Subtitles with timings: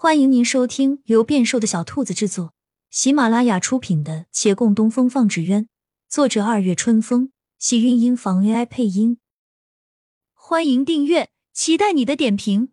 [0.00, 2.54] 欢迎您收听由变瘦的小兔子制作、
[2.88, 5.64] 喜马拉雅出品的《且共东风放纸鸢》，
[6.08, 9.18] 作者二月春风，喜韵音房 AI 配音。
[10.34, 12.70] 欢迎订阅，期待你的点评。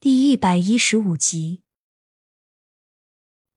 [0.00, 1.60] 第一百一十五集，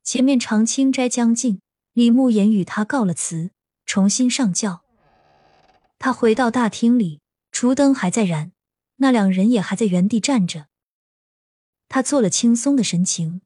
[0.04, 1.62] 前面长青斋将近，
[1.94, 3.52] 李慕言与他告了辞，
[3.86, 4.82] 重新上轿。
[5.98, 8.52] 他回到大厅里，烛灯还在燃。
[9.02, 10.68] 那两人也还在原地站着，
[11.87, 13.41] 他做了轻松的神情。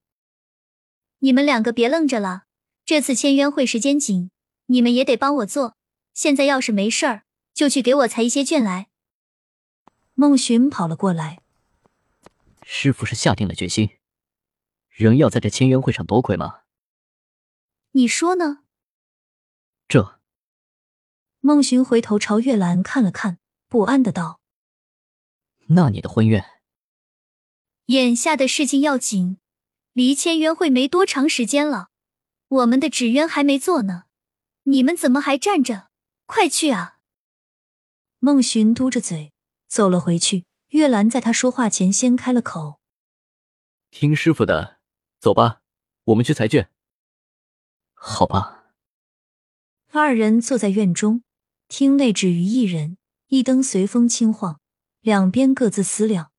[1.19, 2.43] 你们两个别愣着了，
[2.85, 4.31] 这次签约会时间紧，
[4.65, 5.77] 你们也得帮我做。
[6.13, 7.23] 现在要是没事儿，
[7.53, 8.89] 就去给我裁一些卷来。
[10.13, 11.41] 孟寻跑了过来，
[12.63, 13.89] 师傅是下定了决心，
[14.89, 16.61] 仍要在这签约会上夺魁吗？
[17.91, 18.63] 你说呢？
[19.87, 20.19] 这，
[21.39, 24.41] 孟寻回头朝月兰看了看，不安的道。
[25.67, 26.43] 那你的婚约？
[27.87, 29.37] 眼下的事情要紧，
[29.93, 31.89] 离签约会没多长时间了，
[32.47, 34.05] 我们的纸鸢还没做呢，
[34.63, 35.89] 你们怎么还站着？
[36.25, 36.99] 快去啊！
[38.19, 39.33] 孟寻嘟着嘴
[39.67, 40.45] 走了回去。
[40.69, 42.79] 月兰在他说话前先开了口
[43.91, 44.79] ：“听师傅的，
[45.19, 45.61] 走吧，
[46.05, 46.71] 我们去裁卷。”
[47.93, 48.73] 好吧。
[49.91, 51.23] 二人坐在院中，
[51.67, 54.59] 厅内只余一人，一灯随风轻晃。
[55.03, 56.29] 两边各自思量。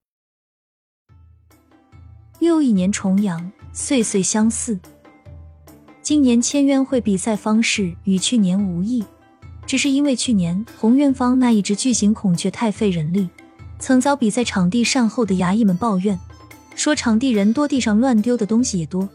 [2.39, 4.81] 又一年重阳，岁岁相似。
[6.01, 9.05] 今年签约会比赛方式与去年无异，
[9.67, 13.29] 只是因为去年红渊方那一只巨型孔雀太费人力，
[13.79, 16.19] 曾遭比赛场地善后的衙役们抱怨，
[16.75, 19.07] 说场地人多，地上乱丢的东西也多，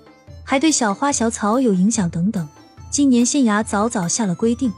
[0.44, 2.48] 还对小花小草有影响等等。
[2.92, 4.72] 今年县衙早早下了规定，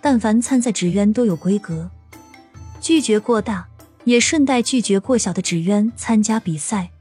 [0.00, 1.88] 但凡参赛纸鸢都有规格，
[2.80, 3.68] 拒绝过大。
[4.06, 6.92] 也顺带拒绝过小的纸鸢参加比赛。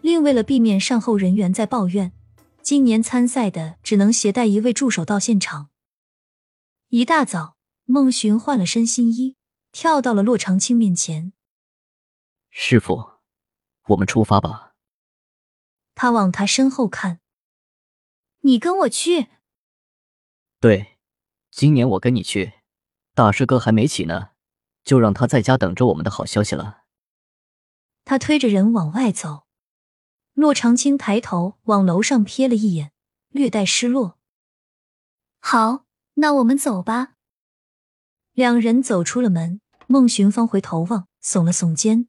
[0.00, 2.12] 另为了避免善后人员在抱怨，
[2.62, 5.70] 今年参赛的只能携带一位助手到现场。
[6.90, 9.34] 一大早，孟寻换了身新衣，
[9.72, 11.32] 跳到了洛长青面前。
[12.50, 13.18] 师傅，
[13.88, 14.74] 我们出发吧。
[15.96, 17.18] 他往他身后看。
[18.42, 19.26] 你跟我去？
[20.60, 20.98] 对，
[21.50, 22.52] 今年我跟你去。
[23.14, 24.30] 大师哥还没起呢。
[24.88, 26.84] 就让他在家等着我们的好消息了。
[28.06, 29.44] 他推着人往外走，
[30.32, 32.92] 骆长青抬头往楼上瞥了一眼，
[33.28, 34.16] 略带失落。
[35.40, 35.84] 好，
[36.14, 37.16] 那我们走吧。
[38.32, 42.08] 两人走出了门，孟寻芳回头望，耸了耸肩。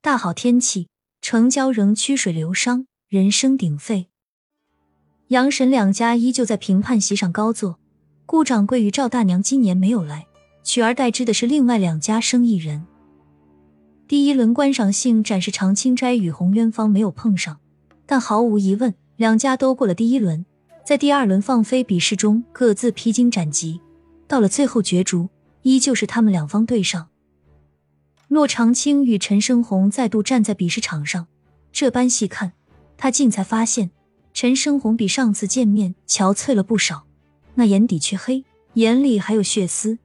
[0.00, 0.88] 大好天气，
[1.20, 4.08] 城郊仍曲水流觞，人声鼎沸。
[5.28, 7.78] 杨沈两家依旧在评判席上高坐，
[8.26, 10.26] 顾掌柜与赵大娘今年没有来。
[10.62, 12.84] 取而代之的是另外两家生意人。
[14.08, 17.58] 第一轮观赏性展示，长青斋与红渊坊没有碰上，
[18.04, 20.44] 但毫无疑问，两家都过了第一轮。
[20.84, 23.80] 在第二轮放飞比试中，各自披荆斩棘，
[24.26, 25.28] 到了最后角逐，
[25.62, 27.08] 依旧是他们两方对上。
[28.28, 31.28] 骆长青与陈生红再度站在比试场上，
[31.70, 32.52] 这般细看，
[32.96, 33.90] 他竟才发现
[34.34, 37.06] 陈生红比上次见面憔悴了不少，
[37.54, 39.98] 那眼底黢黑，眼里还有血丝。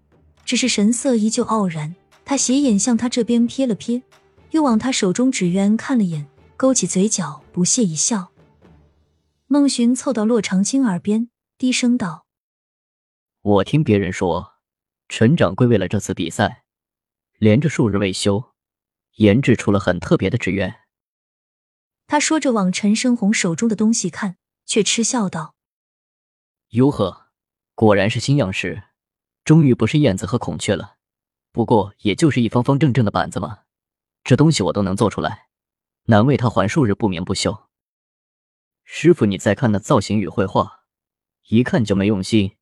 [0.47, 1.93] 只是神色依旧傲然，
[2.23, 4.01] 他斜眼向他这边瞥了瞥，
[4.51, 6.25] 又往他手中纸鸢看了眼，
[6.55, 8.31] 勾起嘴角，不屑一笑。
[9.47, 12.25] 孟寻凑到洛长青耳边，低声道
[13.43, 14.53] ：“我听别人说，
[15.09, 16.63] 陈掌柜为了这次比赛，
[17.37, 18.53] 连着数日未休，
[19.15, 20.73] 研制出了很特别的纸鸢。”
[22.07, 25.55] 他说着往陈生红手中的东西看，却嗤笑道
[26.71, 27.31] ：“哟呵，
[27.75, 28.83] 果然是新样式。”
[29.47, 30.97] 终于不是燕子和孔雀了，
[31.53, 33.59] 不过也就是一方方正正的板子嘛。
[34.25, 35.47] 这东西我都能做出来，
[36.07, 37.57] 难为他还数日不眠不休。
[38.83, 40.81] 师傅，你再看那造型与绘画，
[41.47, 42.57] 一看就没用心。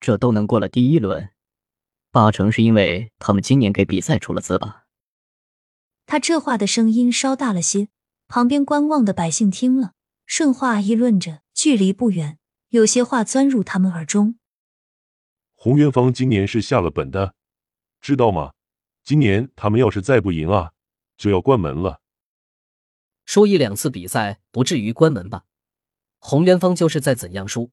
[0.00, 1.30] 这都能过了第一轮，
[2.10, 4.84] 八成是因为他们今年给比赛出了资吧？
[6.04, 7.88] 他这话的声音稍大了些，
[8.28, 9.94] 旁边观望的百姓听了，
[10.26, 12.38] 顺话议论着，距离不远，
[12.68, 14.38] 有些话钻入他们耳中。
[15.64, 17.36] 红元芳今年是下了本的，
[18.00, 18.54] 知道吗？
[19.04, 20.72] 今年他们要是再不赢啊，
[21.16, 22.00] 就要关门了。
[23.26, 25.44] 输一两次比赛不至于关门吧？
[26.18, 27.70] 洪元芳就是再怎样输，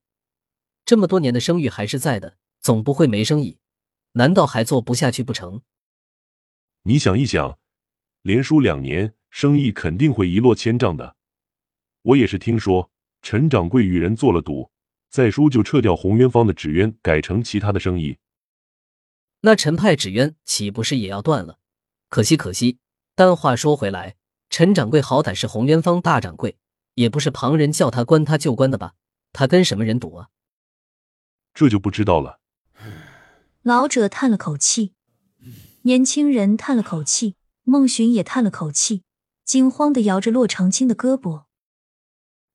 [0.86, 3.58] 这么多年的声誉还是在的，总不会没生意。
[4.12, 5.64] 难道还做不下去不成？
[6.84, 7.58] 你想一想，
[8.22, 11.16] 连输两年，生意肯定会一落千丈的。
[12.04, 12.92] 我也是听说，
[13.24, 14.70] 陈掌柜与人做了赌。
[15.10, 18.18] 再输就撤掉红渊方的纸鸢，改成其他的生意。
[19.42, 21.60] 那陈派纸鸢岂不是也要断了？
[22.10, 22.80] 可惜可惜。
[23.16, 24.16] 但话说回来，
[24.50, 26.58] 陈掌柜好歹是红渊方大掌柜，
[26.94, 28.94] 也不是旁人叫他关他就关的吧？
[29.34, 30.30] 他跟什么人赌啊？
[31.54, 32.40] 这就不知道了。
[33.64, 34.94] 老者叹了口气，
[35.82, 39.04] 年轻人叹了口气，孟寻也叹了口气，
[39.44, 41.44] 惊慌的摇着洛长青的胳膊：“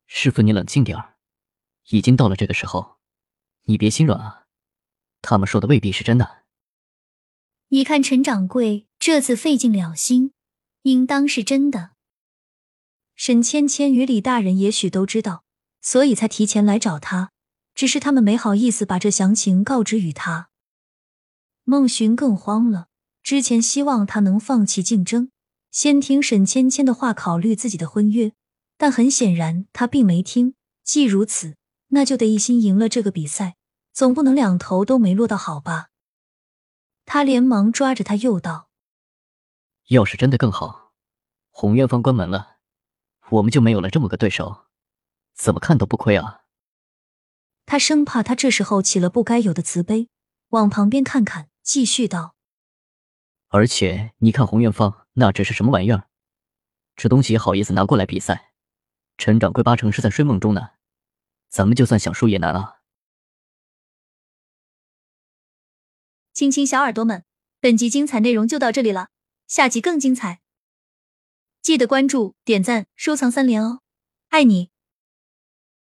[0.07, 1.14] 师傅，你冷静点儿，
[1.91, 2.97] 已经到了这个时候，
[3.65, 4.47] 你别心软啊。
[5.23, 6.45] 他们说的未必是真的。”
[7.69, 10.33] 你看陈掌柜这次费尽了心，
[10.83, 11.93] 应当是真的。
[13.17, 15.45] 沈芊芊与李大人也许都知道，
[15.81, 17.31] 所以才提前来找他，
[17.75, 20.51] 只是他们没好意思把这详情告知于他。
[21.65, 22.89] 孟寻更慌了。
[23.23, 25.31] 之前希望他能放弃竞争，
[25.71, 28.33] 先听沈芊芊的话，考虑自己的婚约，
[28.77, 30.55] 但很显然他并没听。
[30.83, 31.57] 既如此，
[31.95, 33.57] 那就得一心赢了这个比赛，
[33.93, 35.91] 总不能两头都没落到好吧？
[37.07, 38.69] 他连忙抓着他又道
[39.89, 40.93] ：“要是真的更好，
[41.51, 42.57] 红院方关门了，
[43.31, 44.67] 我们就没有了这么个对手，
[45.35, 46.43] 怎么看都不亏啊。”
[47.65, 50.09] 他生怕他这时候起了不该有的慈悲，
[50.49, 51.49] 往旁边看看。
[51.63, 52.35] 继续道，
[53.49, 56.09] 而且你看红院方那只是什么玩意儿？
[56.95, 58.53] 这东西也好意思拿过来比赛？
[59.17, 60.73] 陈掌柜八成是在睡梦中呢，
[61.55, 62.81] 咱们就算想输也难啊！
[66.33, 67.25] 亲亲小耳朵们，
[67.61, 69.11] 本集精彩内容就到这里了，
[69.47, 70.41] 下集更精彩，
[71.63, 73.83] 记得关注、点赞、收藏三连哦，
[74.31, 74.74] 爱你！